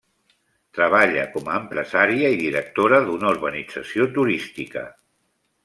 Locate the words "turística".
4.19-4.87